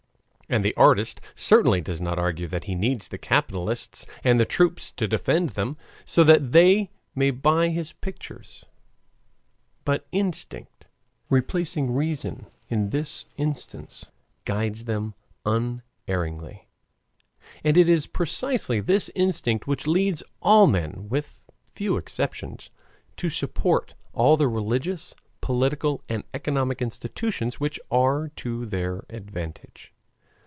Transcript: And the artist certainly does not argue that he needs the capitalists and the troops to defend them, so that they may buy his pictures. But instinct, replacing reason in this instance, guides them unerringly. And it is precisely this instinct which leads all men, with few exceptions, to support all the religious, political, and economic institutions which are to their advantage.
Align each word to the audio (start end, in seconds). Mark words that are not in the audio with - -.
And 0.51 0.65
the 0.65 0.75
artist 0.75 1.21
certainly 1.33 1.79
does 1.79 2.01
not 2.01 2.19
argue 2.19 2.45
that 2.45 2.65
he 2.65 2.75
needs 2.75 3.07
the 3.07 3.17
capitalists 3.17 4.05
and 4.21 4.37
the 4.37 4.43
troops 4.43 4.91
to 4.91 5.07
defend 5.07 5.51
them, 5.51 5.77
so 6.03 6.25
that 6.25 6.51
they 6.51 6.89
may 7.15 7.31
buy 7.31 7.69
his 7.69 7.93
pictures. 7.93 8.65
But 9.85 10.05
instinct, 10.11 10.87
replacing 11.29 11.93
reason 11.93 12.47
in 12.67 12.89
this 12.89 13.27
instance, 13.37 14.05
guides 14.43 14.83
them 14.83 15.13
unerringly. 15.45 16.67
And 17.63 17.77
it 17.77 17.87
is 17.87 18.05
precisely 18.05 18.81
this 18.81 19.09
instinct 19.15 19.67
which 19.67 19.87
leads 19.87 20.21
all 20.41 20.67
men, 20.67 21.07
with 21.07 21.43
few 21.65 21.95
exceptions, 21.95 22.69
to 23.15 23.29
support 23.29 23.93
all 24.11 24.35
the 24.35 24.49
religious, 24.49 25.15
political, 25.39 26.03
and 26.09 26.25
economic 26.33 26.81
institutions 26.81 27.61
which 27.61 27.79
are 27.89 28.27
to 28.35 28.65
their 28.65 29.05
advantage. 29.09 29.93